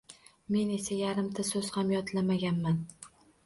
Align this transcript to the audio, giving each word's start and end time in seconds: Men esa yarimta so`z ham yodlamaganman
Men 0.55 0.71
esa 0.77 0.97
yarimta 1.01 1.47
so`z 1.51 1.63
ham 1.77 1.95
yodlamaganman 1.99 2.85